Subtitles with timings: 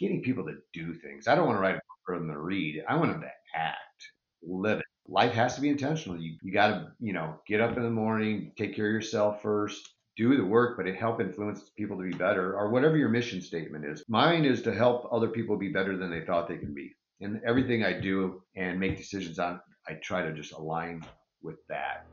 [0.00, 1.28] getting people to do things.
[1.28, 2.82] I don't want to write a book for them to read.
[2.88, 3.78] I want them to act,
[4.42, 4.86] live it.
[5.06, 6.18] Life has to be intentional.
[6.18, 9.42] You, you got to, you know, get up in the morning, take care of yourself
[9.42, 13.08] first, do the work, but it help influence people to be better or whatever your
[13.08, 14.04] mission statement is.
[14.08, 16.92] Mine is to help other people be better than they thought they can be.
[17.20, 21.02] And everything I do and make decisions on, I try to just align
[21.42, 22.06] with that.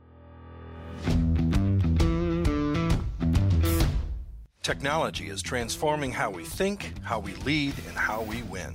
[4.68, 8.74] Technology is transforming how we think, how we lead, and how we win.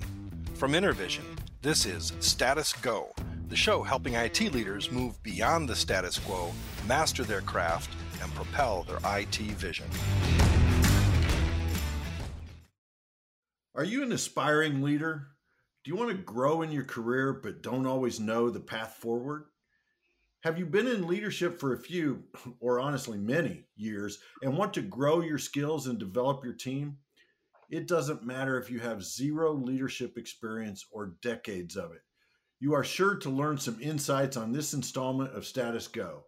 [0.55, 1.23] From InterVision,
[1.61, 3.13] this is Status Go,
[3.47, 6.51] the show helping IT leaders move beyond the status quo,
[6.87, 7.91] master their craft,
[8.23, 9.85] and propel their IT vision.
[13.75, 15.27] Are you an aspiring leader?
[15.83, 19.45] Do you want to grow in your career but don't always know the path forward?
[20.43, 22.21] Have you been in leadership for a few,
[22.59, 26.97] or honestly many, years and want to grow your skills and develop your team?
[27.69, 32.01] It doesn't matter if you have zero leadership experience or decades of it.
[32.59, 36.25] You are sure to learn some insights on this installment of Status Go.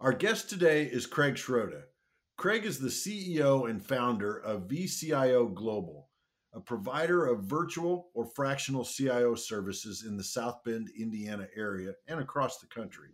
[0.00, 1.84] Our guest today is Craig Schroeder.
[2.38, 6.08] Craig is the CEO and founder of VCIO Global,
[6.54, 12.18] a provider of virtual or fractional CIO services in the South Bend, Indiana area and
[12.18, 13.10] across the country.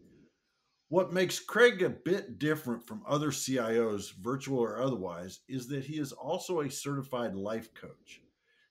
[0.88, 5.98] What makes Craig a bit different from other CIOs, virtual or otherwise, is that he
[5.98, 8.20] is also a certified life coach.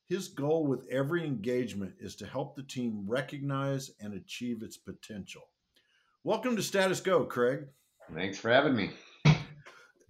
[0.08, 5.42] His goal with every engagement is to help the team recognize and achieve its potential.
[6.24, 7.66] Welcome to Status Go, Craig.
[8.14, 8.92] Thanks for having me.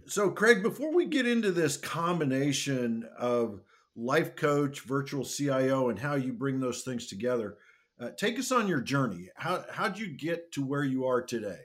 [0.06, 3.62] So, Craig, before we get into this combination of
[3.96, 7.56] life coach, virtual CIO, and how you bring those things together,
[7.98, 9.30] uh, take us on your journey.
[9.38, 11.62] How how'd you get to where you are today?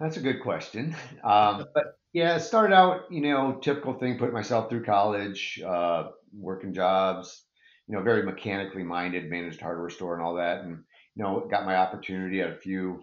[0.00, 0.96] That's a good question.
[1.22, 6.08] Um, but yeah, it started out, you know, typical thing, put myself through college, uh,
[6.32, 7.44] working jobs,
[7.86, 10.62] you know, very mechanically minded, managed hardware store and all that.
[10.64, 10.82] And,
[11.14, 13.02] you know, got my opportunity at a few,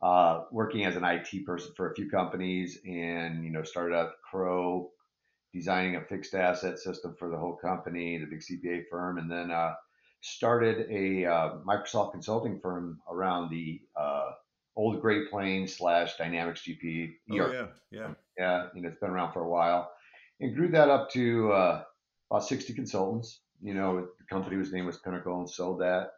[0.00, 4.12] uh, working as an IT person for a few companies and, you know, started out
[4.30, 4.90] Crowe,
[5.52, 9.18] designing a fixed asset system for the whole company, the big CPA firm.
[9.18, 9.74] And then, uh,
[10.20, 14.30] started a uh, Microsoft consulting firm around the, uh,
[14.78, 17.10] old Great Plains slash Dynamics GP.
[17.32, 18.08] Oh, yeah, yeah,
[18.38, 18.66] yeah.
[18.74, 19.90] You know, it's been around for a while,
[20.40, 21.82] and grew that up to uh,
[22.30, 23.40] about 60 consultants.
[23.60, 26.12] You know, the company whose name was Pinnacle, and sold that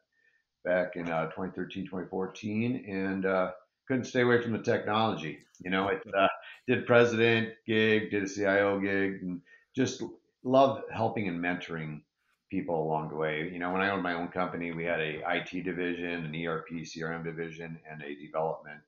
[0.62, 3.50] back in uh, 2013, 2014, and uh,
[3.88, 5.38] couldn't stay away from the technology.
[5.64, 6.28] You know, it uh,
[6.68, 9.40] did president gig, did a CIO gig, and
[9.74, 10.02] just
[10.44, 12.02] loved helping and mentoring
[12.50, 13.48] people along the way.
[13.52, 16.68] You know, when I owned my own company, we had a IT division, an ERP,
[16.82, 18.80] CRM division, and a development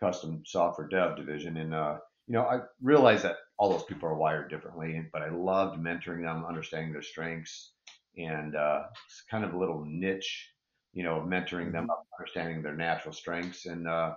[0.00, 1.56] custom software dev division.
[1.56, 5.30] And uh, you know, I realized that all those people are wired differently, but I
[5.30, 7.72] loved mentoring them, understanding their strengths,
[8.16, 10.50] and uh, it's kind of a little niche,
[10.92, 13.66] you know, mentoring them up, understanding their natural strengths.
[13.66, 14.14] And uh,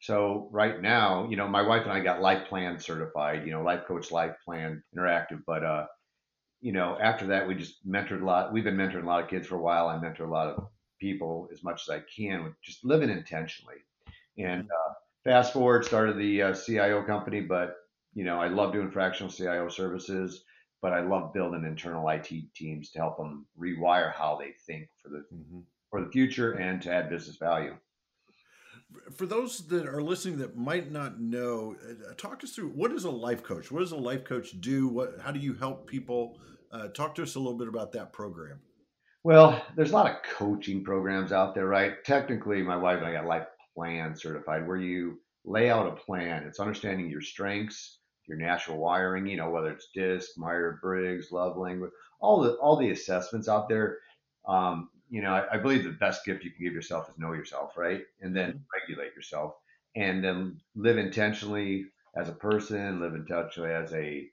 [0.00, 3.62] so right now, you know, my wife and I got Life Plan certified, you know,
[3.62, 5.86] Life Coach Life Plan Interactive, but uh,
[6.60, 8.52] you know, after that, we just mentored a lot.
[8.52, 9.88] We've been mentoring a lot of kids for a while.
[9.88, 10.68] I mentor a lot of
[11.00, 13.76] people as much as I can with just living intentionally.
[14.38, 14.90] And mm-hmm.
[14.90, 14.94] uh,
[15.24, 17.76] fast forward, started the uh, CIO company, but
[18.14, 20.44] you know, I love doing fractional CIO services,
[20.82, 25.08] but I love building internal IT teams to help them rewire how they think for
[25.08, 25.60] the mm-hmm.
[25.90, 27.76] for the future and to add business value.
[29.14, 33.04] For those that are listening that might not know, uh, talk us through what is
[33.04, 33.70] a life coach?
[33.70, 34.88] What does a life coach do?
[34.88, 36.38] What how do you help people
[36.72, 38.60] uh, talk to us a little bit about that program.
[39.22, 42.02] Well, there's a lot of coaching programs out there, right?
[42.04, 46.44] Technically, my wife and I got Life Plan certified, where you lay out a plan.
[46.44, 51.56] It's understanding your strengths, your natural wiring, you know, whether it's DISC, Myers Briggs, Love
[51.56, 51.90] Language,
[52.20, 53.98] all the all the assessments out there.
[54.48, 57.32] Um, you know, I, I, believe the best gift you can give yourself is know
[57.32, 58.02] yourself, right?
[58.20, 58.80] And then mm-hmm.
[58.80, 59.54] regulate yourself,
[59.96, 64.30] and then live intentionally as a person, live intentionally as a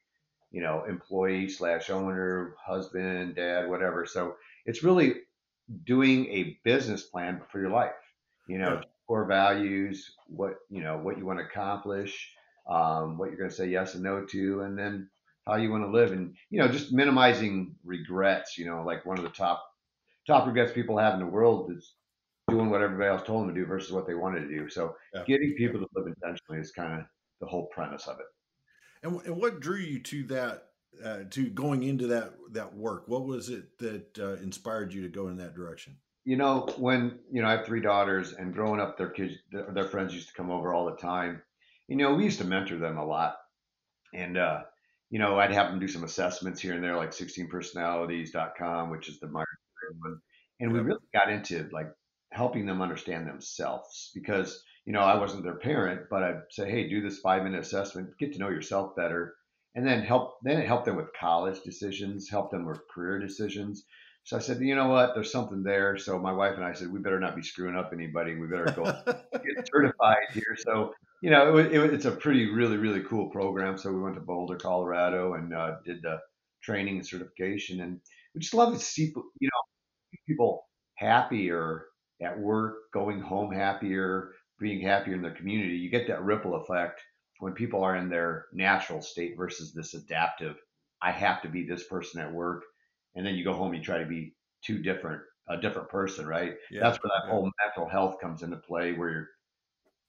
[0.52, 4.06] you know, employee slash owner, husband, dad, whatever.
[4.06, 4.35] So
[4.66, 5.16] it's really
[5.84, 7.91] doing a business plan for your life.
[8.47, 12.32] You know, core values, what you know, what you want to accomplish,
[12.70, 15.09] um, what you're going to say yes and no to, and then
[15.46, 18.58] how you want to live, and you know, just minimizing regrets.
[18.58, 19.66] You know, like one of the top
[20.28, 21.94] top regrets people have in the world is
[22.50, 24.70] doing what everybody else told them to do versus what they wanted to do.
[24.70, 25.24] So yeah.
[25.28, 27.06] getting people to live intentionally is kind of
[27.41, 28.26] the whole premise of it.
[29.03, 30.64] And, and what drew you to that,
[31.03, 33.08] uh, to going into that that work?
[33.08, 35.97] What was it that uh, inspired you to go in that direction?
[36.26, 39.88] You know, when you know I have three daughters, and growing up, their kids, their,
[39.88, 41.41] friends used to come over all the time.
[41.88, 43.38] You know, we used to mentor them a lot,
[44.14, 44.62] and uh,
[45.09, 49.20] you know, I'd have them do some assessments here and there, like 16personalities.com, which is
[49.20, 49.47] the Myers
[49.99, 50.19] one.
[50.59, 51.87] And we really got into like
[52.31, 56.89] helping them understand themselves because, you know, I wasn't their parent, but I'd say, hey,
[56.89, 59.35] do this five minute assessment, get to know yourself better.
[59.75, 63.85] And then help, then it helped them with college decisions, help them with career decisions.
[64.23, 65.97] So I said, you know what, there's something there.
[65.97, 68.35] So my wife and I said, we better not be screwing up anybody.
[68.35, 68.84] We better go
[69.31, 70.57] get certified here.
[70.57, 73.78] So you know, it, it, it's a pretty, really, really cool program.
[73.78, 76.19] So we went to Boulder, Colorado, and uh, did the
[76.61, 77.99] training and certification, and
[78.34, 79.61] we just love to see, you know,
[80.28, 81.88] people happier
[82.22, 85.76] at work, going home happier, being happier in their community.
[85.78, 87.02] You get that ripple effect
[87.40, 90.58] when people are in their natural state versus this adaptive.
[91.02, 92.64] I have to be this person at work,
[93.16, 96.56] and then you go home, you try to be two different, a different person, right?
[96.70, 97.32] yeah, That's where that yeah.
[97.32, 99.30] whole mental health comes into play, where you're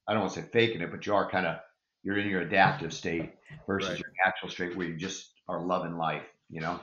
[0.06, 1.60] I don't want to say faking it, but you are kind of
[2.02, 3.34] you're in your adaptive state
[3.66, 4.00] versus Right.
[4.00, 6.26] your natural state where you just are loving life.
[6.48, 6.80] You know,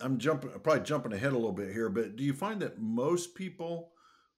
[0.00, 3.34] I'm jumping, probably jumping ahead a little bit here, but do you find that most
[3.34, 3.92] people,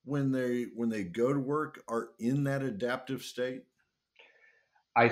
[0.05, 3.65] when they when they go to work, are in that adaptive state?
[4.97, 5.11] I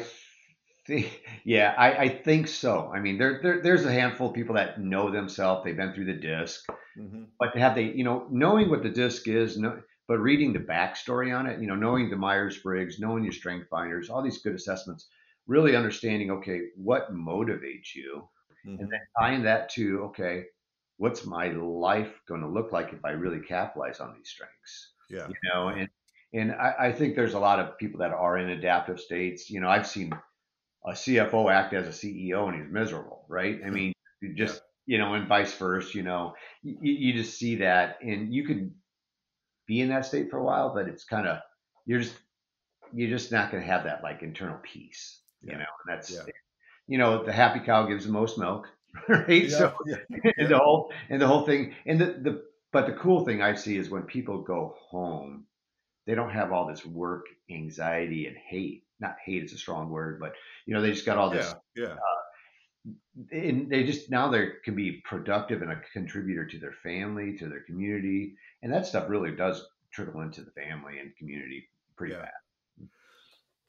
[0.86, 2.90] think yeah, I, I think so.
[2.94, 5.64] I mean, there, there there's a handful of people that know themselves.
[5.64, 6.64] They've been through the disc,
[6.98, 7.22] Mm-hmm.
[7.38, 11.34] but have they you know knowing what the disc is, no, but reading the backstory
[11.34, 14.54] on it, you know, knowing the Myers Briggs, knowing your strength finders, all these good
[14.54, 15.08] assessments,
[15.46, 18.28] really understanding okay, what motivates you
[18.66, 18.78] Mm-hmm.
[18.78, 20.44] and then tying that to okay
[20.96, 25.28] what's my life going to look like if i really capitalize on these strengths Yeah,
[25.28, 25.88] you know and
[26.34, 29.60] and I, I think there's a lot of people that are in adaptive states you
[29.60, 30.12] know i've seen
[30.86, 34.98] a cfo act as a ceo and he's miserable right i mean you just you
[34.98, 38.72] know and vice versa you know you, you just see that and you could
[39.66, 41.38] be in that state for a while but it's kind of
[41.86, 42.16] you're just
[42.92, 45.58] you're just not going to have that like internal peace you Yeah.
[45.58, 46.41] know and that's Yeah.
[46.92, 48.68] You know the happy cow gives the most milk
[49.08, 49.96] right yeah, so yeah.
[50.38, 52.42] and the whole and the whole thing and the, the
[52.72, 55.44] but the cool thing I see is when people go home,
[56.06, 58.84] they don't have all this work anxiety and hate.
[58.98, 60.32] Not hate is a strong word, but
[60.66, 61.54] you know they just got all this.
[61.76, 61.94] yeah, yeah.
[61.94, 62.92] Uh,
[63.30, 67.46] and they just now they can be productive and a contributor to their family, to
[67.48, 72.22] their community, and that stuff really does trickle into the family and community pretty Yeah.
[72.22, 72.88] fast.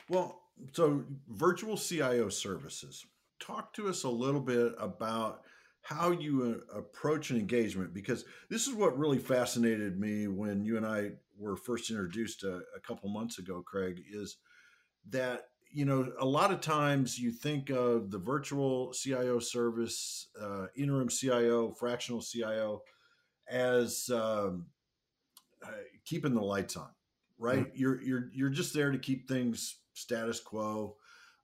[0.09, 0.41] Well,
[0.71, 3.05] so virtual CIO services.
[3.45, 5.41] Talk to us a little bit about
[5.81, 10.77] how you uh, approach an engagement because this is what really fascinated me when you
[10.77, 14.37] and I were first introduced a, a couple months ago, Craig, is
[15.09, 20.67] that you know a lot of times you think of the virtual CIO service, uh,
[20.77, 22.81] interim CIO, fractional CIO
[23.49, 24.67] as um,
[25.65, 25.71] uh,
[26.05, 26.89] keeping the lights on,
[27.37, 27.67] right?
[27.73, 30.95] You're you're you're just there to keep things status quo,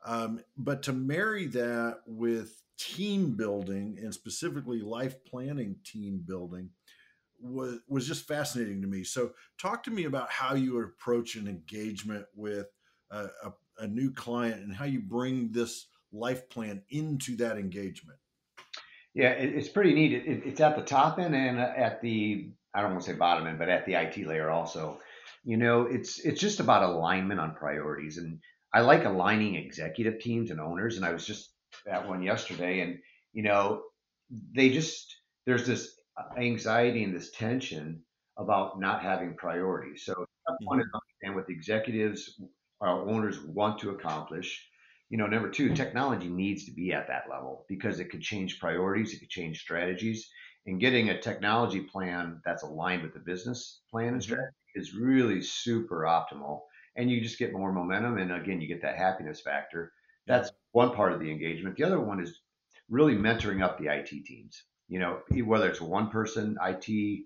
[0.06, 6.70] um, but to marry that with team building and specifically life planning team building
[7.42, 9.04] was was just fascinating to me.
[9.04, 12.68] So, talk to me about how you approach an engagement with
[13.12, 18.20] a, a, a new client and how you bring this life plan into that engagement.
[19.14, 20.14] Yeah, it, it's pretty neat.
[20.14, 23.18] It, it, it's at the top end and at the I don't want to say
[23.18, 25.00] bottom end, but at the IT layer also.
[25.44, 28.40] You know, it's it's just about alignment on priorities, and
[28.74, 30.98] I like aligning executive teams and owners.
[30.98, 31.56] And I was just
[31.88, 33.00] at one yesterday, and
[33.34, 33.84] you know,
[34.30, 36.00] they just there's this
[36.38, 38.04] anxiety and this tension
[38.38, 40.04] about not having priorities.
[40.06, 40.14] So
[40.48, 42.40] I one to understand what the executives
[42.80, 44.70] or owners want to accomplish.
[45.10, 48.60] You know, number two, technology needs to be at that level because it could change
[48.60, 50.30] priorities, it could change strategies,
[50.66, 54.24] and getting a technology plan that's aligned with the business plan and Mhm.
[54.24, 56.62] strategy is really super optimal.
[57.00, 59.94] And you just get more momentum, and again, you get that happiness factor.
[60.28, 61.78] That's one part of the engagement.
[61.78, 62.42] The other one is
[62.90, 64.64] really mentoring up the IT teams.
[64.90, 67.24] You know, whether it's one person IT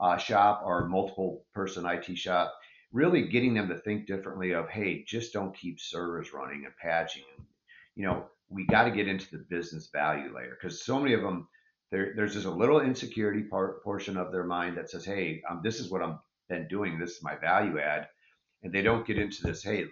[0.00, 2.54] uh, shop or multiple person IT shop,
[2.92, 7.24] really getting them to think differently of, hey, just don't keep servers running and patching.
[7.96, 11.20] You know, we got to get into the business value layer because so many of
[11.20, 11.46] them,
[11.90, 15.60] there, there's just a little insecurity part portion of their mind that says, hey, um,
[15.62, 16.18] this is what I'm
[16.50, 16.98] been doing.
[16.98, 18.08] This is my value add.
[18.62, 19.86] And they don't get into this, hey,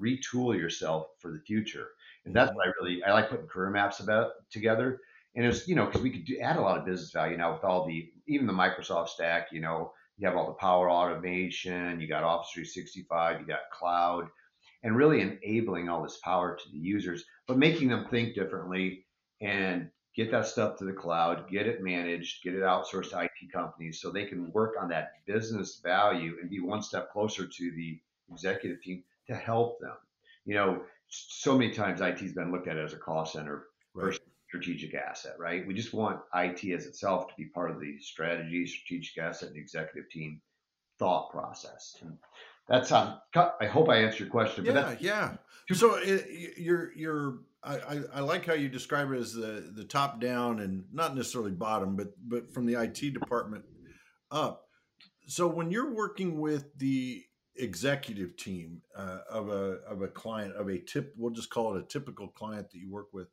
[0.00, 1.88] retool yourself for the future.
[2.24, 2.56] And that's mm-hmm.
[2.56, 5.00] what I really, I like putting career maps about together.
[5.34, 7.52] And it's, you know, because we could do, add a lot of business value now
[7.52, 12.00] with all the, even the Microsoft stack, you know, you have all the power automation,
[12.00, 14.28] you got Office 365, you got cloud,
[14.82, 19.04] and really enabling all this power to the users, but making them think differently
[19.42, 23.52] and get that stuff to the cloud, get it managed, get it outsourced to IT
[23.52, 27.70] companies so they can work on that business value and be one step closer to
[27.72, 28.00] the
[28.32, 29.96] executive team to help them.
[30.44, 33.64] You know, so many times IT has been looked at as a call center
[33.94, 34.18] right.
[34.48, 35.66] strategic asset, right?
[35.66, 39.58] We just want IT as itself to be part of the strategy, strategic asset, and
[39.58, 40.40] executive team
[40.98, 41.96] thought process.
[42.00, 42.16] And
[42.68, 44.64] that's um, how I hope I answered your question.
[44.64, 45.34] Yeah, yeah.
[45.72, 49.84] So eh, it, you're you're I, I like how you describe it as the the
[49.84, 53.64] top down and not necessarily bottom, but but from the IT department
[54.30, 54.64] up.
[55.26, 57.24] So when you're working with the
[57.58, 61.80] executive team uh, of a of a client of a tip, we'll just call it
[61.80, 63.28] a typical client that you work with.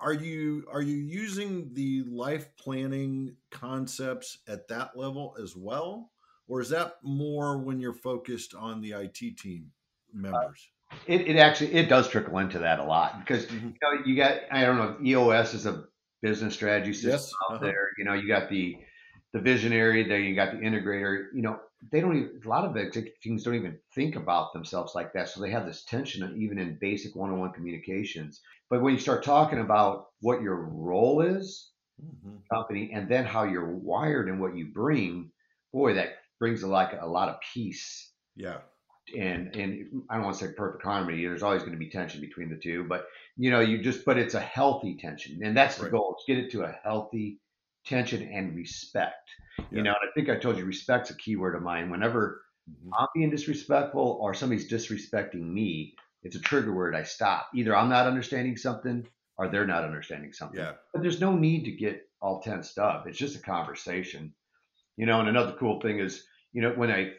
[0.00, 6.10] Are you are you using the life planning concepts at that level as well,
[6.48, 9.72] or is that more when you're focused on the IT team
[10.12, 10.68] members?
[10.90, 13.68] Uh, it, it actually it does trickle into that a lot because mm-hmm.
[13.68, 15.84] you know you got I don't know EOS is a
[16.22, 17.32] business strategy system yes.
[17.48, 17.64] out uh-huh.
[17.64, 17.88] there.
[17.98, 18.76] You know you got the
[19.36, 21.26] the visionary, there you got the integrator.
[21.34, 21.60] You know
[21.92, 25.28] they don't even a lot of executive teams don't even think about themselves like that,
[25.28, 28.40] so they have this tension even in basic one-on-one communications.
[28.70, 31.70] But when you start talking about what your role is,
[32.02, 32.36] mm-hmm.
[32.50, 35.30] company, and then how you're wired and what you bring,
[35.70, 38.10] boy, that brings a, like a lot of peace.
[38.36, 38.58] Yeah
[39.16, 41.22] and and I don't want to say perfect harmony.
[41.22, 44.18] There's always going to be tension between the two, but you know, you just but
[44.18, 45.92] it's a healthy tension, and that's the right.
[45.92, 46.16] goal.
[46.18, 47.38] Is get it to a healthy
[47.86, 49.30] tension and respect.
[49.58, 49.64] Yeah.
[49.70, 51.90] You know, and I think I told you respect's a key word of mine.
[51.90, 52.90] Whenever mm-hmm.
[52.98, 56.94] I'm being disrespectful or somebody's disrespecting me, it's a trigger word.
[56.94, 57.48] I stop.
[57.54, 59.06] Either I'm not understanding something
[59.38, 60.58] or they're not understanding something.
[60.58, 60.72] Yeah.
[60.92, 63.06] But there's no need to get all tensed up.
[63.06, 64.34] It's just a conversation.
[64.96, 67.12] You know, and another cool thing is, you know, when I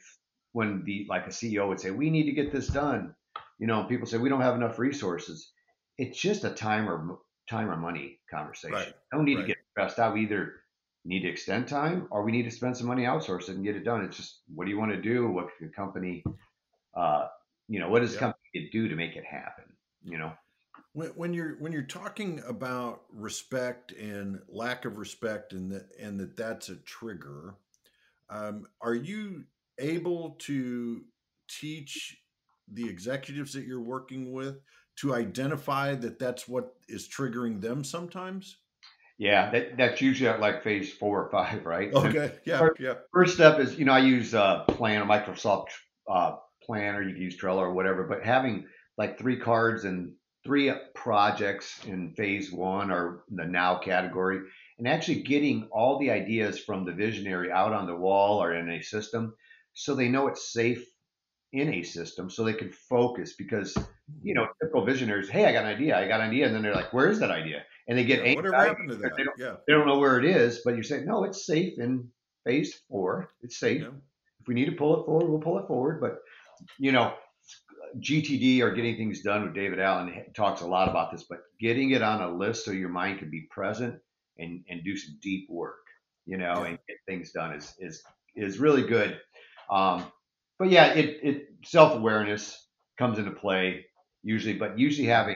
[0.54, 3.14] when the like a CEO would say, "We need to get this done,"
[3.60, 5.52] you know, people say we don't have enough resources.
[6.00, 8.74] It's just a time or time or money conversation.
[8.74, 8.94] Right.
[9.12, 9.42] Don't need right.
[9.42, 10.16] to get stressed out.
[10.16, 10.54] We either
[11.06, 13.76] need to extend time or we need to spend some money outsource it and get
[13.76, 14.04] it done.
[14.04, 15.28] It's just what do you want to do?
[15.30, 16.24] What can the company,
[16.96, 17.28] uh,
[17.68, 19.66] you know, what does company do to make it happen?
[20.04, 20.32] You know.
[20.94, 26.20] When, when you're when you're talking about respect and lack of respect and that and
[26.20, 27.54] that that's a trigger,
[28.32, 29.44] um, are you
[29.78, 31.04] able to
[31.48, 32.18] teach
[32.74, 34.60] the executives that you're working with
[34.98, 38.58] to identify that that's what is triggering them sometimes?
[39.18, 41.92] Yeah, that, that's usually at like phase four or five, right?
[41.94, 42.34] Okay.
[42.46, 42.60] Yeah.
[42.60, 42.94] First, yeah.
[43.14, 45.68] First step is, you know, I use uh, Plan, a Microsoft
[46.10, 47.02] uh, Planner.
[47.02, 50.14] You can use Trello or whatever, but having like three cards and
[50.46, 54.40] three projects in phase one or the now category,
[54.78, 58.70] and actually getting all the ideas from the visionary out on the wall or in
[58.70, 59.34] a system
[59.74, 60.84] so they know it's safe
[61.54, 63.76] in a system so they can focus because
[64.22, 66.62] you know typical visionaries hey i got an idea i got an idea and then
[66.62, 69.14] they're like where is that idea and they get yeah, whatever happened to that?
[69.18, 69.56] they don't, yeah.
[69.66, 72.08] they don't know where it is but you're saying no it's safe in
[72.46, 73.30] phase four.
[73.42, 73.82] It's safe.
[73.82, 73.90] Yeah.
[74.40, 76.00] if we need to pull it forward we'll pull it forward.
[76.02, 76.20] But
[76.80, 77.14] you know
[78.00, 80.14] gtd or getting things done with david allen.
[80.36, 83.30] Talks a lot about this but getting it on a list so your mind can
[83.30, 83.96] be present
[84.38, 85.80] and and do some deep work
[86.26, 86.68] you know yeah.
[86.68, 88.04] and get things done is is
[88.38, 89.20] is really good.
[89.70, 90.06] Um,
[90.60, 92.68] but yeah, it, it self awareness
[92.98, 93.86] comes into play
[94.24, 95.36] usually, but usually having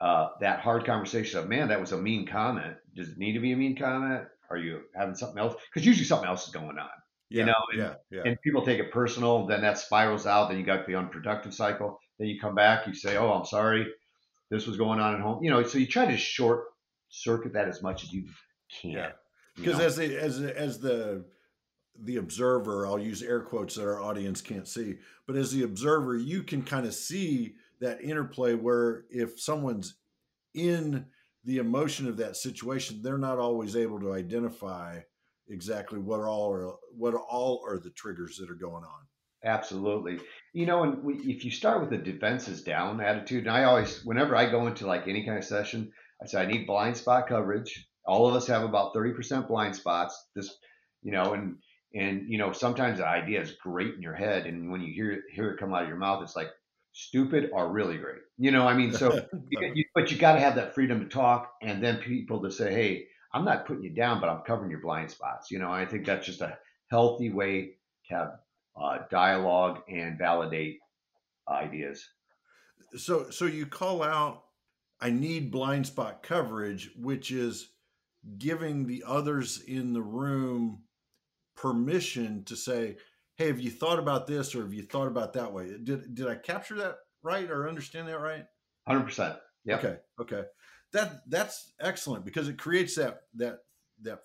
[0.00, 2.76] uh, that hard conversation of, man, that was a mean comment.
[2.96, 4.24] Does it need to be a mean comment?
[4.50, 5.54] Are you having something else?
[5.72, 6.88] Because usually something else is going on.
[7.28, 8.22] Yeah, you know, and, yeah, yeah.
[8.24, 9.46] and people take it personal.
[9.46, 10.48] Then that spirals out.
[10.48, 12.00] Then you got the unproductive cycle.
[12.18, 12.88] Then you come back.
[12.88, 13.86] You say, "Oh, I'm sorry,
[14.50, 16.64] this was going on at home." You know, so you try to short
[17.08, 18.24] circuit that as much as you
[18.80, 18.90] can.
[18.90, 19.10] Yeah,
[19.54, 21.24] because as the as as the
[22.02, 26.16] the observer, I'll use air quotes that our audience can't see, but as the observer,
[26.16, 29.96] you can kind of see that interplay where if someone's
[30.54, 31.06] in
[31.44, 35.00] the emotion of that situation, they're not always able to identify
[35.48, 39.06] exactly what all are what all are the triggers that are going on.
[39.44, 40.18] Absolutely.
[40.52, 44.04] You know, and we, if you start with a defenses down attitude, and I always,
[44.04, 47.26] whenever I go into like any kind of session, I say I need blind spot
[47.28, 47.88] coverage.
[48.04, 50.28] All of us have about 30% blind spots.
[50.36, 50.54] This,
[51.02, 51.56] you know, and
[51.94, 55.22] and you know, sometimes the idea is great in your head, and when you hear
[55.32, 56.48] hear it come out of your mouth, it's like
[56.92, 58.20] stupid are really great.
[58.38, 59.12] You know, I mean, so
[59.50, 62.50] you, you, but you got to have that freedom to talk, and then people to
[62.50, 65.50] say, hey, I'm not putting you down, but I'm covering your blind spots.
[65.50, 66.58] You know, I think that's just a
[66.90, 67.72] healthy way
[68.08, 68.28] to have
[68.80, 70.78] uh, dialogue and validate
[71.48, 72.06] ideas.
[72.96, 74.44] So, so you call out,
[75.00, 77.68] I need blind spot coverage, which is
[78.36, 80.82] giving the others in the room
[81.56, 82.96] permission to say,
[83.40, 86.26] "Hey, have you thought about this or have you thought about that way?" Did did
[86.28, 88.44] I capture that right or understand that right?
[88.86, 89.36] Hundred percent.
[89.64, 89.76] Yeah.
[89.76, 89.96] Okay.
[90.20, 90.42] Okay.
[90.92, 93.60] That that's excellent because it creates that that
[94.02, 94.20] that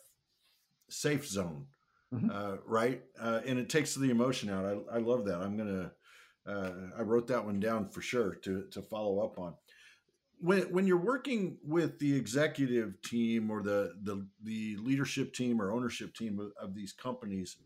[0.89, 1.67] safe zone,
[2.13, 2.29] mm-hmm.
[2.29, 3.03] uh, right?
[3.19, 4.65] Uh, and it takes the emotion out.
[4.65, 5.39] I, I love that.
[5.39, 5.91] I'm gonna.
[6.45, 9.55] Uh, I wrote that one down for sure to to follow up on.
[10.39, 15.72] when when you're working with the executive team or the the, the leadership team or
[15.72, 17.57] ownership team of, of these companies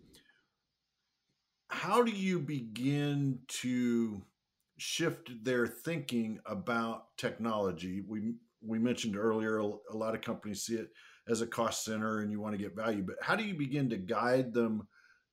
[1.79, 4.21] how do you begin to
[4.77, 10.89] shift their thinking about technology we we mentioned earlier a lot of companies see it
[11.27, 13.89] as a cost center and you want to get value but how do you begin
[13.89, 14.87] to guide them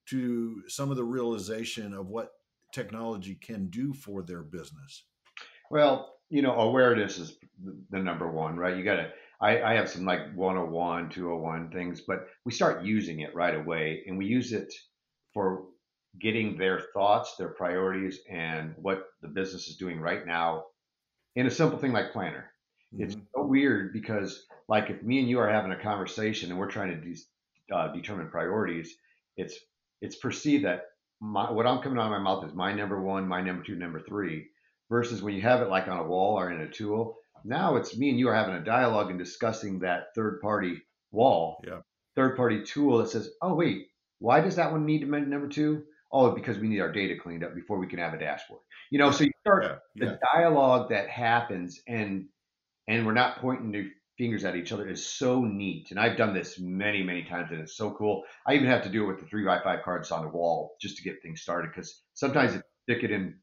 [0.09, 2.31] to some of the realization of what
[2.73, 5.05] technology can do for their business
[5.71, 7.39] well you know, awareness is
[7.91, 8.77] the number one, right?
[8.77, 9.11] You got to,
[9.41, 14.03] I, I have some like 101, 201 things, but we start using it right away
[14.07, 14.73] and we use it
[15.33, 15.67] for
[16.21, 20.65] getting their thoughts, their priorities, and what the business is doing right now
[21.35, 22.51] in a simple thing like Planner.
[22.95, 23.05] Mm-hmm.
[23.05, 26.71] It's so weird because, like, if me and you are having a conversation and we're
[26.71, 28.95] trying to de- uh, determine priorities,
[29.37, 29.59] it's
[30.01, 30.83] it's perceived that
[31.21, 33.77] my, what I'm coming out of my mouth is my number one, my number two,
[33.77, 34.47] number three
[34.91, 37.17] versus when you have it like on a wall or in a tool.
[37.45, 41.63] Now it's me and you are having a dialogue and discussing that third party wall,
[41.67, 41.81] yeah.
[42.15, 43.87] third party tool that says, oh, wait,
[44.19, 45.85] why does that one need to mention number two?
[46.13, 48.61] Oh, because we need our data cleaned up before we can have a dashboard.
[48.91, 50.11] You know, so you start yeah, yeah.
[50.11, 52.27] the dialogue that happens and
[52.89, 55.91] and we're not pointing the fingers at each other is so neat.
[55.91, 58.23] And I've done this many, many times and it's so cool.
[58.47, 60.77] I even have to do it with the three by five cards on the wall
[60.81, 63.35] just to get things started because sometimes it stick it in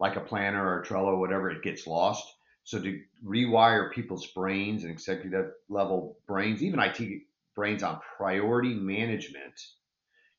[0.00, 2.26] like a planner or a Trello, or whatever, it gets lost.
[2.64, 7.22] So to rewire people's brains and executive level brains, even IT
[7.54, 9.60] brains on priority management,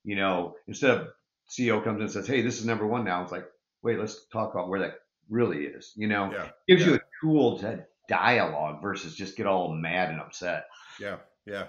[0.03, 1.08] you know, instead of
[1.50, 3.45] CEO comes in and says, "Hey, this is number one now," it's like,
[3.81, 5.93] wait, let's talk about where that really is.
[5.95, 6.88] You know, yeah, gives yeah.
[6.88, 10.65] you a tool to dialogue versus just get all mad and upset.
[11.00, 11.65] Yeah, yeah.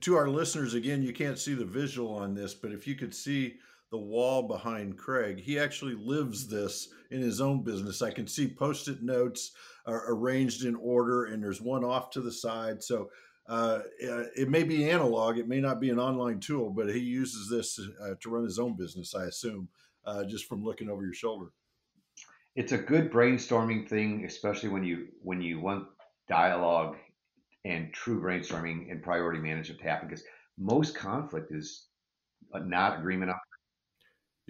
[0.00, 3.14] To our listeners, again, you can't see the visual on this, but if you could
[3.14, 3.58] see
[3.90, 5.40] the wall behind Craig.
[5.40, 8.02] He actually lives this in his own business.
[8.02, 9.52] I can see post it notes
[9.86, 12.82] are arranged in order, and there's one off to the side.
[12.82, 13.10] So
[13.50, 13.80] uh,
[14.36, 17.80] it may be analog, it may not be an online tool, but he uses this
[18.00, 19.68] uh, to run his own business, I assume,
[20.04, 21.46] uh, just from looking over your shoulder.
[22.54, 25.86] It's a good brainstorming thing, especially when you when you want
[26.28, 26.96] dialogue
[27.64, 30.24] and true brainstorming and priority management to happen, because
[30.58, 31.86] most conflict is
[32.52, 33.36] not agreement on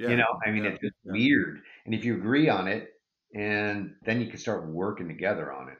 [0.01, 0.09] yeah.
[0.09, 0.71] You know, I mean, yeah.
[0.71, 1.13] it's just yeah.
[1.13, 1.61] weird.
[1.85, 2.89] And if you agree on it,
[3.35, 5.77] and then you can start working together on it.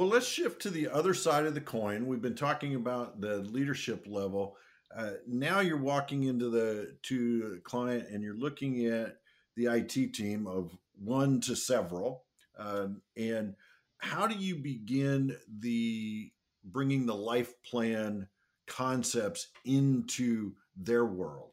[0.00, 2.06] Well, let's shift to the other side of the coin.
[2.06, 4.56] We've been talking about the leadership level.
[4.96, 9.18] Uh, now you're walking into the to the client and you're looking at
[9.56, 12.24] the IT team of one to several.
[12.58, 13.54] Um, and
[13.98, 16.32] how do you begin the
[16.64, 18.26] bringing the life plan
[18.66, 21.49] concepts into their world?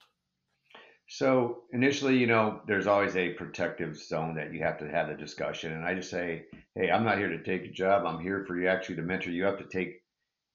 [1.07, 5.15] So initially, you know, there's always a protective zone that you have to have the
[5.15, 5.71] discussion.
[5.71, 8.05] And I just say, hey, I'm not here to take your job.
[8.05, 10.03] I'm here for you actually to mentor you up to take.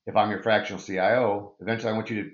[0.07, 2.31] If I'm your fractional CIO, eventually I want you to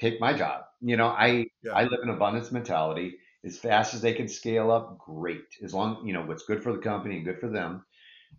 [0.00, 0.64] take my job.
[0.82, 1.72] You know, I yeah.
[1.72, 3.18] I live in abundance mentality.
[3.44, 5.44] As fast as they can scale up, great.
[5.62, 7.84] As long you know what's good for the company and good for them.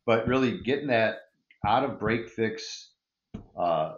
[0.06, 1.20] But really getting that
[1.66, 2.92] out of break fix
[3.58, 3.96] uh,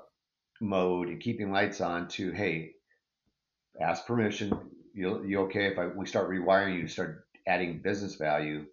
[0.62, 2.74] mode and keeping lights on to hey,
[3.82, 4.54] ask permission,
[4.98, 8.66] you you okay if I we start rewiring you to start adding business value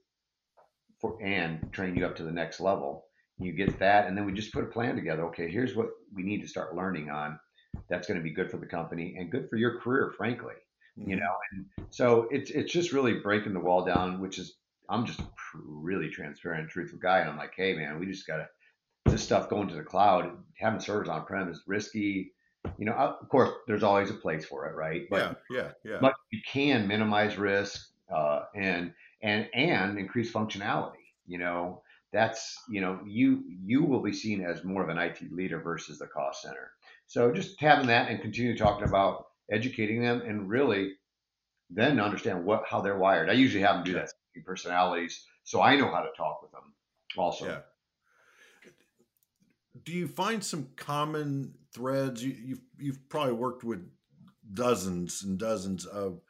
[1.00, 3.04] for and train you up to the next level.
[3.38, 5.24] You get that, and then we just put a plan together.
[5.26, 7.38] Okay, here's what we need to start learning on.
[7.90, 10.54] That's going to be good for the company and good for your career, frankly.
[10.98, 11.10] Mm-hmm.
[11.10, 14.54] You know, and so it's it's just really breaking the wall down, which is
[14.88, 18.48] I'm just a really transparent, truthful guy, and I'm like, hey man, we just gotta
[19.04, 22.32] this stuff going to the cloud, having servers on prem is risky
[22.78, 25.02] you know, of course, there's always a place for it, right?
[25.10, 25.98] But yeah, yeah, yeah.
[26.00, 31.04] But you can minimize risk uh, and and and increase functionality.
[31.26, 35.32] You know, that's you know, you you will be seen as more of an IT
[35.32, 36.70] leader versus the cost center.
[37.06, 40.94] So just having that and continue talking about educating them and really
[41.70, 43.28] then understand what how they're wired.
[43.28, 44.10] I usually have them do that
[44.44, 46.74] personalities, so I know how to talk with them.
[47.16, 47.58] Also, yeah.
[49.84, 52.24] Do you find some common threads.
[52.24, 53.86] You, have you've, you've probably worked with
[54.52, 56.20] dozens and dozens of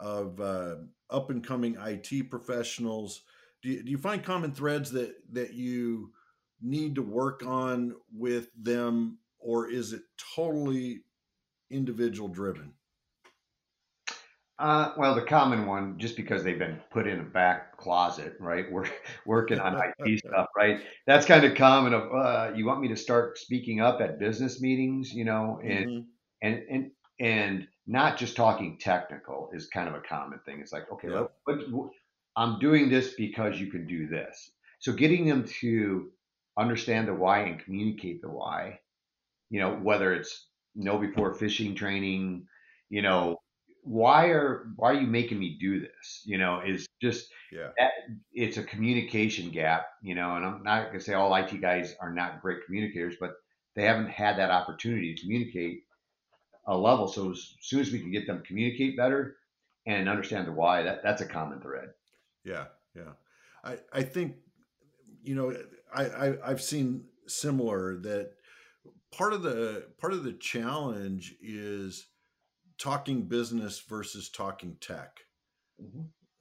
[0.00, 0.76] of uh,
[1.10, 3.22] up and coming IT professionals.
[3.62, 6.12] Do you, do you find common threads that that you
[6.60, 10.02] need to work on with them, or is it
[10.34, 11.02] totally
[11.70, 12.72] individual driven?
[14.58, 18.70] Uh, well, the common one, just because they've been put in a back closet, right?
[18.70, 18.86] We're
[19.26, 20.80] working on IT stuff, right?
[21.06, 21.92] That's kind of common.
[21.92, 25.86] Of uh, you want me to start speaking up at business meetings, you know, and
[25.86, 26.00] mm-hmm.
[26.42, 26.90] and and
[27.20, 30.60] and not just talking technical is kind of a common thing.
[30.60, 31.26] It's like, okay, yeah.
[31.46, 31.90] let, let,
[32.36, 34.52] I'm doing this because you can do this.
[34.78, 36.10] So getting them to
[36.58, 38.78] understand the why and communicate the why,
[39.50, 42.46] you know, whether it's know before phishing training,
[42.88, 43.38] you know,
[43.84, 46.22] why are why are you making me do this?
[46.24, 47.70] You know, is just Yeah.
[47.78, 47.92] that
[48.32, 52.12] it's a communication gap, you know, and I'm not gonna say all IT guys are
[52.12, 53.34] not great communicators, but
[53.74, 55.84] they haven't had that opportunity to communicate
[56.66, 57.08] a level.
[57.08, 59.36] So as soon as we can get them to communicate better
[59.86, 61.90] and understand the why, that that's a common thread.
[62.42, 62.66] Yeah,
[62.96, 63.12] yeah.
[63.62, 64.36] I I think
[65.22, 65.54] you know
[65.94, 68.32] I, I I've seen similar that
[69.12, 72.06] part of the part of the challenge is
[72.84, 75.16] talking business versus talking tech,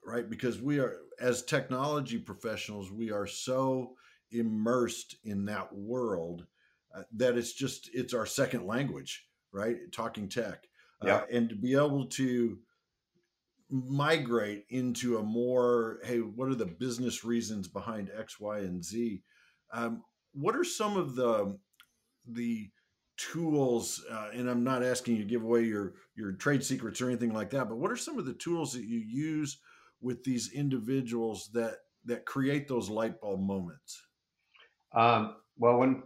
[0.06, 0.30] right?
[0.30, 3.96] Because we are as technology professionals, we are so
[4.32, 6.46] immersed in that world
[6.94, 9.78] uh, that it's just it's our second language, right?
[9.94, 10.66] Talking tech,
[11.02, 11.16] Yeah.
[11.20, 12.60] uh, and to be able to
[13.70, 19.24] migrate into a more hey what are the business reasons behind x y and z
[19.72, 20.04] um,
[20.34, 21.58] what are some of the
[22.28, 22.70] the
[23.17, 27.08] tools uh, and i'm not asking you to give away your your trade secrets or
[27.10, 29.62] anything like that but what are some of the tools that you use
[30.02, 34.08] with these individuals that that create those light bulb moments
[34.91, 36.04] Um, well, when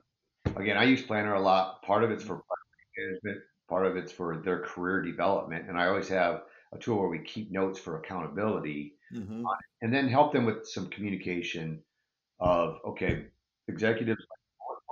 [0.56, 1.82] again, I use Planner a lot.
[1.84, 2.44] Part of it's for
[2.98, 6.44] management, part of it's for their career development, and I always have
[6.74, 9.58] a tool where we keep notes for accountability, Mhm.
[9.82, 11.84] and then help them with some communication
[12.40, 13.28] of okay,
[13.70, 14.40] executives like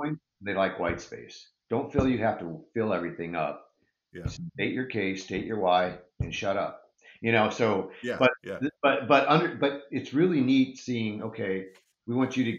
[0.10, 1.51] PowerPoint, they like white space.
[1.69, 3.65] Don't feel you have to fill everything up.
[4.13, 4.28] Yeah.
[4.28, 6.82] State your case, state your why, and shut up.
[7.21, 11.65] You know, so yeah But- yeah but but under but it's really neat seeing okay
[12.08, 12.58] we want you to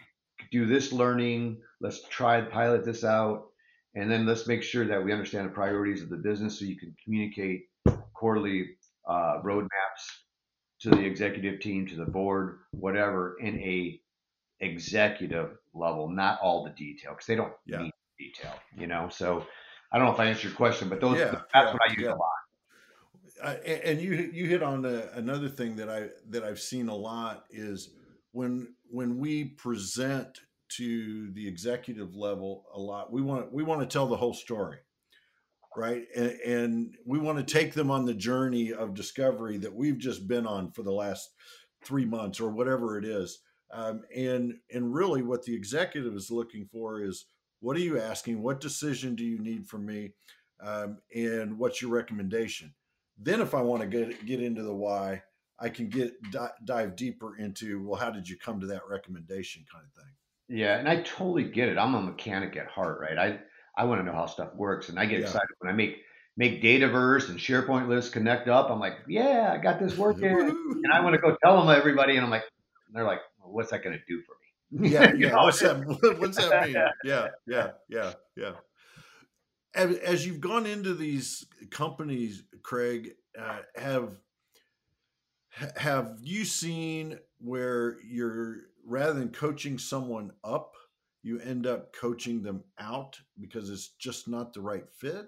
[0.50, 3.46] do this learning let's try pilot this out
[3.94, 6.76] and then let's make sure that we understand the priorities of the business so you
[6.76, 7.66] can communicate
[8.14, 8.70] quarterly
[9.08, 10.02] uh, roadmaps
[10.80, 14.00] to the executive team to the board whatever in a
[14.60, 17.82] executive level not all the detail because they don't Yeah.
[17.82, 19.08] need detail you know?
[19.10, 19.46] So
[19.92, 21.92] i don't know if i answered your question but those Yeah, that's yeah, what i
[21.92, 22.08] use yeah.
[22.08, 22.30] a lot.
[23.42, 26.94] Uh, and you you hit on a, another thing that I that I've seen a
[26.94, 27.90] lot is
[28.32, 33.86] when when we present to the executive level a lot we want we want to
[33.86, 34.78] tell the whole story
[35.76, 36.06] right?
[36.16, 40.26] And, and we want to take them on the journey of discovery that we've just
[40.26, 41.30] been on for the last
[41.84, 43.40] three months or whatever it is.
[43.72, 47.26] Um, and and really what the executive is looking for is
[47.60, 50.12] what are you asking what decision do you need from me
[50.60, 52.74] um, and what's your recommendation
[53.18, 55.22] then, if I want to get get into the why,
[55.58, 59.64] I can get di- dive deeper into well, how did you come to that recommendation,
[59.72, 60.12] kind of thing.
[60.48, 61.78] Yeah, and I totally get it.
[61.78, 63.18] I'm a mechanic at heart, right?
[63.18, 63.40] I
[63.76, 65.26] I want to know how stuff works, and I get Yeah.
[65.26, 66.02] excited when I make
[66.36, 68.70] make Dataverse and SharePoint lists connect up.
[68.70, 72.16] I'm like, yeah, I got this working, and I want to go tell them everybody,
[72.16, 72.44] and I'm like,
[72.92, 74.45] they're like, well, what's that going to do for me?
[74.70, 75.28] Yeah, yeah.
[75.30, 75.44] know?
[75.44, 75.76] What's that?
[76.18, 76.76] What's that mean?
[77.04, 78.52] Yeah, yeah, yeah, yeah.
[79.74, 84.18] As, as you've gone into these companies, Craig, uh, have
[85.76, 90.74] have you seen where you're rather than coaching someone up,
[91.22, 95.26] you end up coaching them out because it's just not the right fit?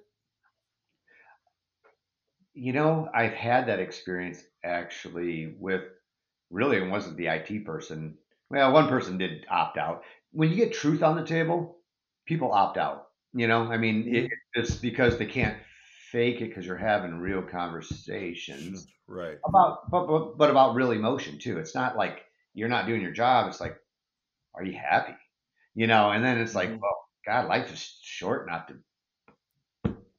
[2.54, 5.82] You know, I've had that experience actually with
[6.50, 8.16] really it wasn't the IT person.
[8.50, 10.04] Well, one person did opt out.
[10.32, 11.78] When you get truth on the table,
[12.26, 13.08] people opt out.
[13.34, 15.58] You know, I mean, it, it's because they can't
[16.10, 19.38] fake it because you're having real conversations Right.
[19.46, 21.58] about, but, but but about real emotion too.
[21.58, 23.48] It's not like you're not doing your job.
[23.48, 23.76] It's like,
[24.54, 25.14] are you happy?
[25.74, 26.80] You know, and then it's like, Mhm.
[26.80, 28.76] well, God, life is short not to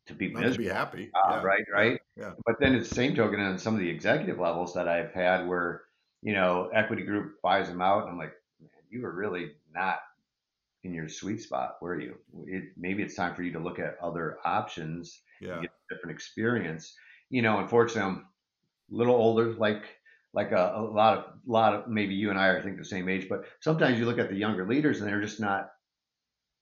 [0.07, 1.11] to be miserable to be happy.
[1.13, 1.41] uh, Yeah.
[1.41, 2.01] right, right.
[2.15, 2.31] yeah.
[2.45, 5.47] But then it's the same token on some of the executive levels that I've had
[5.47, 5.83] where,
[6.21, 8.03] you know, equity group buys them out.
[8.03, 9.99] And I'm like, man, you were really not
[10.83, 12.17] in your sweet spot, were you?
[12.45, 15.61] It, maybe it's time for you to look at other options, Yeah.
[15.61, 16.95] get a different experience.
[17.29, 18.27] You know, unfortunately, I'm
[18.91, 19.97] a little older, like
[20.33, 22.85] like a, a lot of lot of maybe you and I are I think the
[22.85, 25.71] same age, but sometimes you look at the younger leaders and they're just not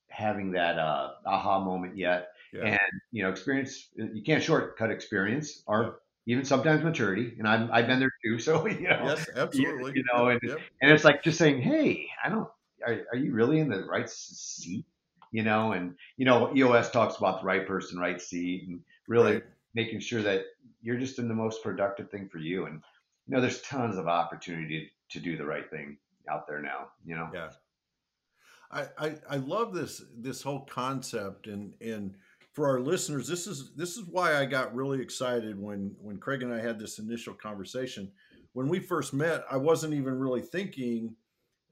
[0.09, 2.63] having that uh, aha moment yet Yeah.
[2.65, 2.79] and
[3.11, 7.99] you know experience you can't shortcut experience or even sometimes maturity and i'm i've been
[7.99, 9.93] there too so you know yes, absolutely.
[9.95, 10.59] you know, and- yep.
[10.81, 12.47] and it's like just saying hey i don't
[12.85, 14.85] are, are you really in the right seat
[15.31, 19.33] you know and you know eos talks about the right person right seat and really
[19.35, 19.43] Right.
[19.73, 20.43] making sure that
[20.81, 22.81] you're just in the most productive thing for you and
[23.27, 25.97] you know there's tons of opportunity to do the right thing
[26.29, 27.49] out there now you know Yeah.
[28.69, 32.15] I, I I love this this whole concept and and
[32.57, 36.41] for our listeners this is this is why I got really excited when when Craig
[36.41, 38.11] and I had this initial conversation
[38.53, 41.15] when we first met I wasn't even really thinking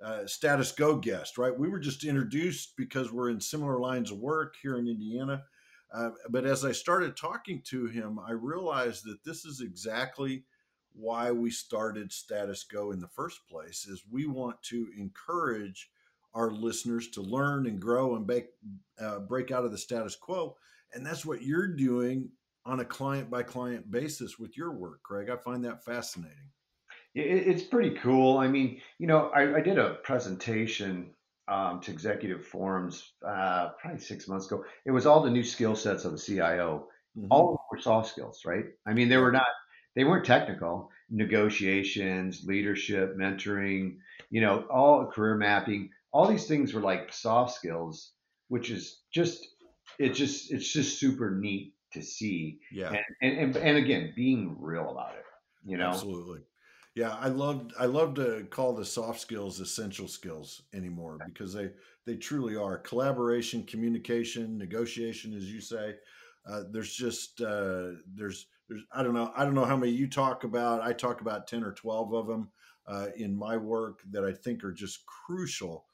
[0.03, 1.57] uh, status go guest, right?
[1.57, 5.41] We were just introduced because we're in similar lines of work here in Indiana.
[5.91, 10.43] Uh, but as I started talking to him, I realized that this is exactly
[10.93, 13.87] why we started Status Go in the first place.
[13.87, 15.89] Is we want to encourage
[16.35, 18.47] our listeners to learn and grow and break
[18.99, 20.55] uh, break out of the status quo,
[20.95, 22.29] and that's what you're doing
[22.65, 25.29] on a client by client basis with your work, Craig.
[25.29, 26.49] I find that fascinating.
[27.13, 28.37] It's pretty cool.
[28.37, 31.11] I mean, you know, I, I did a presentation
[31.47, 34.65] um, to executive forums uh, probably six months ago.
[34.85, 36.87] It was all the new skill sets of the CIO.
[37.17, 37.27] Mm-hmm.
[37.29, 38.65] All of them were soft skills, right?
[38.85, 39.47] I mean, they were not,
[39.95, 40.91] they weren't technical.
[41.09, 43.97] Negotiations, leadership, mentoring,
[44.29, 48.11] you know, all career mapping, all these things were like soft skills,
[48.49, 49.54] which is just,
[49.99, 52.59] it just, it's just super neat to see.
[52.71, 52.89] Yeah.
[52.89, 55.25] And, and, and, and again, being real about it,
[55.65, 55.89] you know?
[55.89, 56.41] Absolutely.
[56.95, 61.71] Yeah, I love I love to call the soft skills essential skills anymore because they
[62.05, 65.95] they truly are collaboration, communication, negotiation, as you say.
[66.49, 70.07] Uh, there's just uh, there's there's I don't know I don't know how many you
[70.07, 70.81] talk about.
[70.81, 72.49] I talk about ten or twelve of them
[72.87, 75.87] uh, in my work that I think are just crucial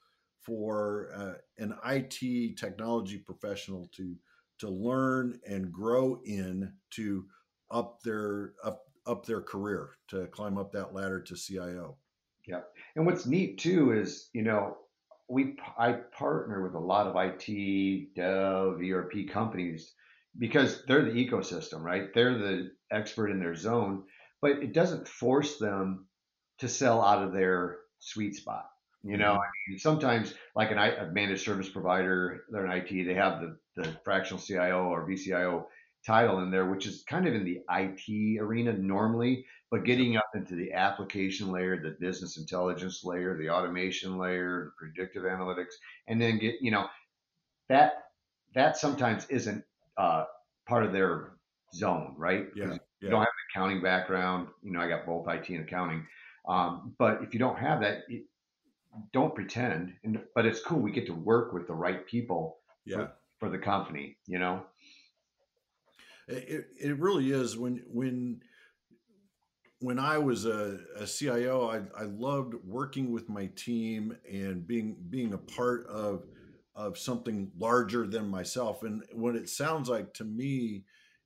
[0.44, 4.16] for uh, an IT technology professional to
[4.58, 7.24] to learn and grow in to
[7.70, 11.96] up their up up their career to climb up that ladder to CIO.
[12.46, 12.60] Yeah.
[12.94, 14.76] And what's neat too is, you know,
[15.28, 19.94] we I partner with a lot of IT, dev, ERP companies
[20.38, 22.12] because they're the ecosystem, right?
[22.14, 24.04] They're the expert in their zone,
[24.40, 26.06] but it doesn't force them
[26.58, 28.66] to sell out of their sweet spot.
[29.04, 29.40] You know, mm-hmm.
[29.40, 33.56] I mean, sometimes like an, a managed service provider, they're an IT, they have the,
[33.76, 35.64] the fractional CIO or VCIO
[36.06, 40.30] title in there, which is kind of in the IT arena normally, but getting up
[40.34, 45.74] into the application layer, the business intelligence layer, the automation layer, the predictive analytics,
[46.08, 46.86] and then get, you know,
[47.68, 48.04] that
[48.54, 49.64] that sometimes isn't
[49.96, 50.24] uh,
[50.68, 51.32] part of their
[51.74, 52.48] zone, right?
[52.54, 52.76] Yeah, yeah.
[53.00, 54.48] You don't have an accounting background.
[54.62, 56.06] You know, I got both IT and accounting.
[56.46, 58.24] Um, but if you don't have that, it,
[59.12, 59.94] don't pretend.
[60.04, 60.80] And, but it's cool.
[60.80, 62.96] We get to work with the right people yeah.
[62.96, 64.64] for, for the company, you know?
[66.28, 68.42] It, it really is when when
[69.80, 74.96] when I was a, a CIO, I, I loved working with my team and being
[75.10, 76.24] being a part of
[76.74, 78.82] of something larger than myself.
[78.82, 80.84] And what it sounds like to me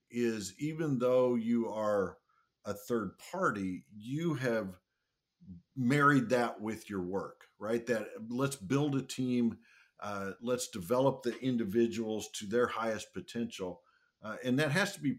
[0.09, 2.17] is even though you are
[2.65, 4.75] a third party, you have
[5.77, 7.85] married that with your work, right?
[7.85, 9.57] That let's build a team,
[10.01, 13.81] uh, let's develop the individuals to their highest potential
[14.23, 15.17] uh, and that has to be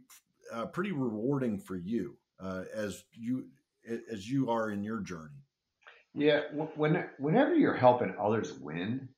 [0.53, 3.47] uh, pretty rewarding for you uh, as you
[4.11, 5.45] as you are in your journey.
[6.15, 6.43] Yeah,
[6.75, 9.09] when whenever you're helping others win,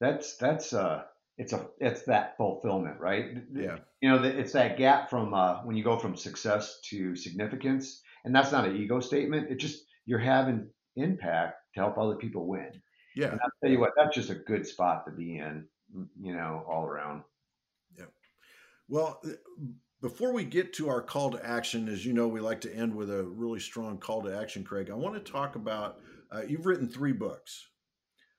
[0.00, 1.02] that's that's uh
[1.38, 3.36] it's a it's that fulfillment, right?
[3.52, 3.78] Yeah.
[4.00, 8.34] You know, it's that gap from uh, when you go from success to significance, and
[8.34, 9.50] that's not an ego statement.
[9.50, 12.70] It just you're having impact to help other people win.
[13.14, 13.28] Yeah.
[13.28, 15.66] And I'll tell you what, that's just a good spot to be in,
[16.20, 17.22] you know, all around.
[17.96, 18.04] Yeah.
[18.88, 19.30] Well, uh,
[20.02, 22.94] before we get to our call to action, as you know, we like to end
[22.94, 24.90] with a really strong call to action, Craig.
[24.90, 25.98] I want to talk about
[26.30, 27.68] uh, you've written three books,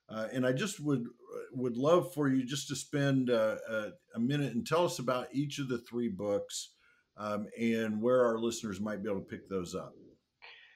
[0.09, 3.87] uh, and I just would uh, would love for you just to spend uh, a,
[4.15, 6.73] a, minute and tell us about each of the three books
[7.17, 9.93] um, and where our listeners might be able to pick those up.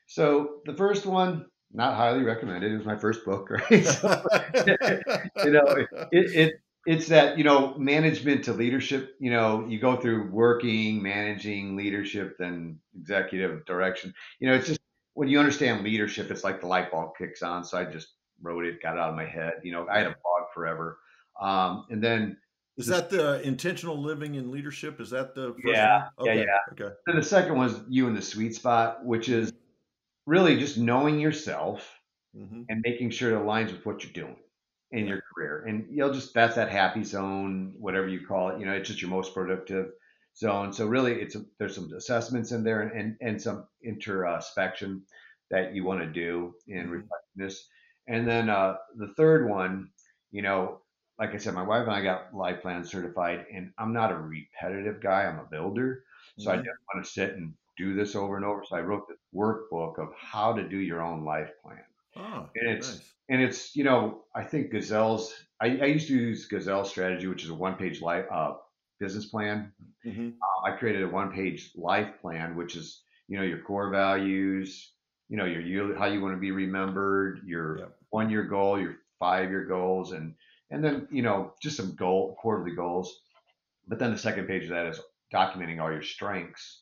[0.08, 2.72] So the first one, not highly recommended.
[2.72, 3.86] It was my first book, right?
[3.86, 4.24] So,
[5.44, 9.96] you know, it, it it's that you know management to leadership you know you go
[9.96, 14.80] through working managing leadership then executive direction you know it's just
[15.14, 18.10] when you understand leadership it's like the light bulb kicks on so i just
[18.42, 20.98] wrote it got it out of my head you know i had a blog forever
[21.40, 22.38] um, and then
[22.78, 26.38] is that the intentional living in leadership is that the yeah okay.
[26.38, 29.54] yeah yeah okay and the second was you in the sweet spot which is
[30.26, 31.90] really just knowing yourself
[32.36, 32.64] mm-hmm.
[32.70, 34.38] and making sure it aligns with what you're doing
[34.92, 35.66] in your career.
[35.68, 38.60] And you'll just, that's that happy zone, whatever you call it.
[38.60, 39.92] You know, it's just your most productive
[40.38, 40.74] zone.
[40.74, 45.04] So really it's, a, there's some assessments in there and, and, and some introspection
[45.50, 46.92] that you want to do in mm-hmm.
[46.92, 47.68] reflectiveness.
[48.08, 49.90] And then uh, the third one,
[50.32, 50.82] you know,
[51.20, 54.18] like I said, my wife and I got life plan certified and I'm not a
[54.18, 55.24] repetitive guy.
[55.24, 56.04] I'm a builder.
[56.40, 56.60] So mm-hmm.
[56.60, 58.64] I just want to sit and do this over and over.
[58.68, 61.84] So I wrote this workbook of how to do your own life plan.
[62.16, 66.16] Oh, and it's nice and it's you know I think Gazelle's I, I used to
[66.16, 68.56] use Gazelle strategy, which is a one page life uh,
[69.00, 69.72] business plan.
[70.06, 70.30] Mm-hmm.
[70.42, 74.92] Uh, I created a one page life plan, which is you know your core values,
[75.30, 77.98] you know your, how you want to be remembered, your yep.
[78.10, 80.36] one year goal, your five year goals, and
[80.70, 83.22] and then you know just some goal quarterly goals.
[83.88, 85.00] But then the second page of that is
[85.34, 86.81] documenting all your strengths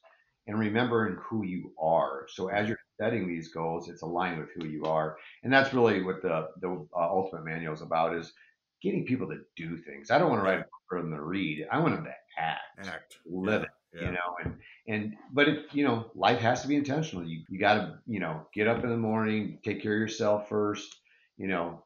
[0.49, 2.25] and remembering who you are.
[2.27, 6.01] So as you're setting these goals, it's aligned with who you are, and that's really
[6.03, 8.33] what the the uh, ultimate manual is about: is
[8.81, 10.11] getting people to do things.
[10.11, 11.67] I don't want to write a book for them to read.
[11.71, 13.17] I want them to act, Act.
[13.25, 14.05] live Yeah, it yeah.
[14.05, 14.55] you know and
[14.87, 18.19] and but it you know life has to be intentional you, you got to you
[18.19, 20.95] know get up in the morning take care of yourself first
[21.37, 21.83] you know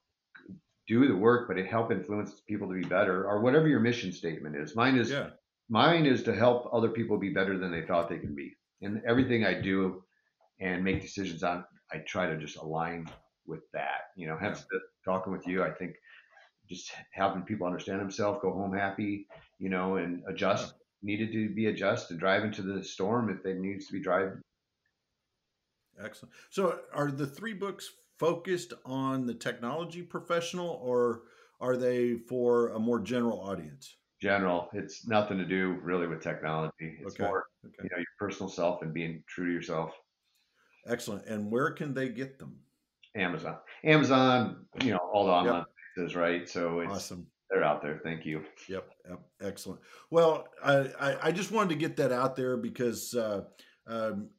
[0.88, 4.12] do the work but it help influence people to be better or whatever your mission
[4.12, 5.30] statement is mine is Yeah.
[5.70, 9.02] Mine is to help other people be better than they thought they can be and
[9.08, 10.04] everything i do
[10.60, 13.08] and make decisions on i try to just align
[13.48, 15.96] with that you know hence the, talking with you i think
[16.70, 19.28] just having people understand themselves go home happy
[19.60, 23.54] you know and adjust needed to be adjust and drive into the storm if they
[23.54, 24.40] needs to be driving
[26.02, 26.34] Excellent.
[26.50, 31.24] So, are the three books focused on the technology professional, or
[31.60, 33.96] are they for a more general audience?
[34.24, 37.24] General it's nothing to do really with technology it's Okay.
[37.24, 37.76] more Okay.
[37.84, 39.92] you know your personal self and being true to yourself
[40.86, 41.26] Excellent.
[41.28, 42.60] And where can they get them?
[43.16, 47.28] amazon amazon you know all the online places right so it's Awesome.
[47.50, 49.82] they're out there thank you Yep, yep, excellent.
[50.10, 53.42] Well, I, I, I just wanted to get that out there because uh,
[53.88, 54.30] um,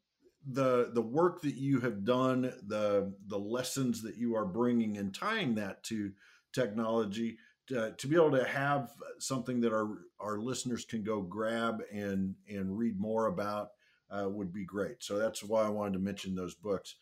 [0.46, 5.14] the the work that you have done, the the lessons that you are bringing and
[5.14, 6.12] tying that to
[6.52, 7.36] technology,
[7.68, 12.76] to, be able to have something that our our listeners can go grab and and
[12.76, 13.70] read more about
[14.10, 15.02] uh, would be great.
[15.02, 16.96] So that's why I wanted to mention those books.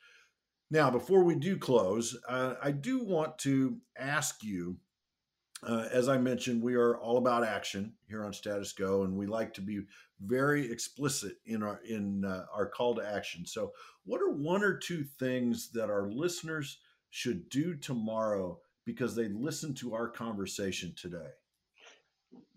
[0.70, 4.78] Now, before we do close, uh, I do want to ask you
[5.64, 9.26] uh, as I mentioned, we are all about action here on Status Go, and we
[9.26, 9.82] like to be
[10.20, 13.46] very explicit in our in uh, our call to action.
[13.46, 13.72] So,
[14.04, 16.78] what are one or two things that our listeners
[17.10, 21.30] should do tomorrow because they listened to our conversation today?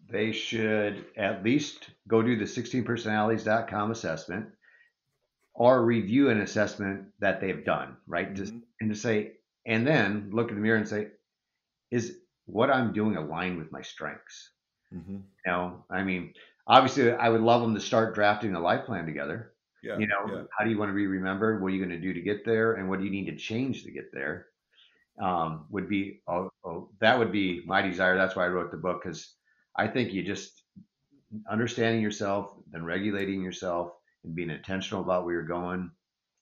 [0.07, 4.45] they should at least go do the 16personalities.com assessment
[5.55, 8.61] or review an assessment that they've done right just Mhm.
[8.81, 11.11] and to say and then look in the mirror and say
[11.91, 14.51] is what i'm doing aligned with my strengths
[14.93, 15.23] Mhm.
[15.23, 16.33] you know i mean
[16.67, 20.23] obviously i would love them to start drafting a life plan together Yeah, you know
[20.27, 20.43] yeah.
[20.55, 22.45] how do you want to be remembered what are you going to do to get
[22.45, 24.49] there and what do you need to change to get there
[25.19, 28.78] um, would be oh, oh, that would be my desire that's why i wrote the
[28.78, 29.36] book because
[29.78, 30.63] i think you just
[31.49, 35.91] understanding yourself then regulating yourself and being intentional about where you're going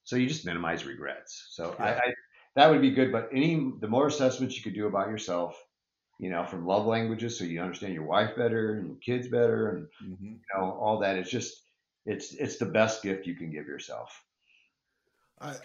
[0.04, 2.00] so you just minimize regrets so Yeah.
[2.06, 2.14] I
[2.56, 5.62] that would be good but any the more assessments you could do about yourself
[6.20, 9.70] you know from love languages so you understand your wife better and your kids better
[9.70, 10.40] and Mhm.
[10.40, 11.64] you know all that it's just
[12.06, 14.24] it's it's the best gift you can give yourself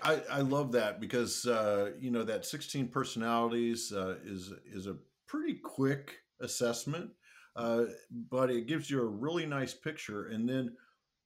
[0.03, 4.97] I, I, love that because uh, you know that 16 personalities uh, is is a
[5.27, 7.11] pretty quick assessment,
[7.55, 7.85] uh,
[8.31, 10.27] but it gives you a really nice picture.
[10.27, 10.77] And then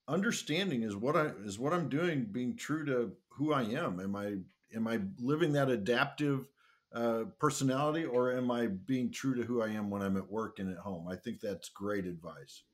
[0.09, 4.01] understanding is what I is what I'm doing, being true to who I am.
[4.01, 4.37] Am I
[4.75, 6.49] am I living that adaptive
[6.95, 10.59] uh, personality, or am I being true to who I am when I'm at work
[10.59, 11.09] and at home?
[11.09, 12.65] I think that's great advice.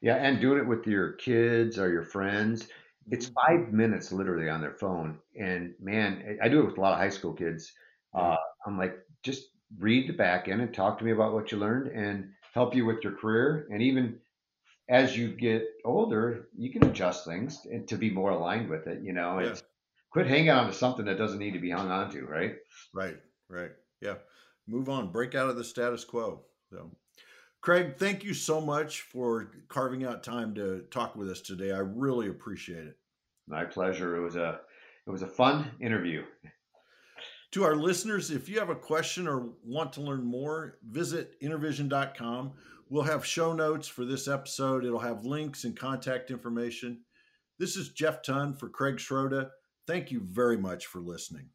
[0.00, 2.68] yeah and doing it with your kids or your friends
[3.10, 3.34] it's Mhm.
[3.46, 6.98] five minutes literally on their phone and man i do it with a lot of
[6.98, 7.72] high school kids
[8.14, 8.36] uh,
[8.66, 11.88] i'm like just read the back end and talk to me about what you learned
[11.88, 14.20] and help you with your career and even
[14.88, 19.02] as you get older you can adjust things and to be more aligned with it
[19.02, 19.46] you know Yeah.
[19.50, 19.62] it's
[20.10, 22.56] quit hanging on to something that doesn't need to be hung on to right
[22.92, 23.72] Right, right.
[24.00, 24.18] Yeah.
[24.66, 26.46] Move on, break out of the status quo.
[26.70, 26.96] So,
[27.60, 31.72] Craig, thank you so much for carving out time to talk with us today.
[31.72, 32.96] I really appreciate it.
[33.46, 34.60] my pleasure it was a
[35.06, 36.24] it was a fun interview
[37.52, 42.52] To our listeners, if you have a question or want to learn more, visit intervision.com.
[42.88, 44.84] We'll have show notes for this episode.
[44.84, 47.00] It'll have links and contact information.
[47.58, 49.50] This is Jeff Ton for Craig Schroeder.
[49.86, 51.48] Thank you very much for listening.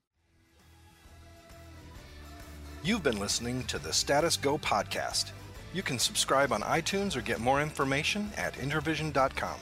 [2.83, 5.31] You've been listening to the Status Go podcast.
[5.75, 9.59] You can subscribe on iTunes or get more information at intervision.com.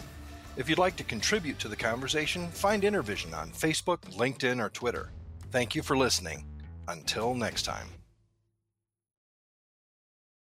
[0.57, 5.09] If you'd like to contribute to the conversation, find Intervision on Facebook, LinkedIn, or Twitter.
[5.49, 6.45] Thank you for listening.
[6.87, 7.87] Until next time.